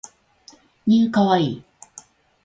[0.87, 1.55] new kawaii